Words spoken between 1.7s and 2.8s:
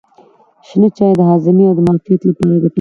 معافیت لپاره ګټور دی.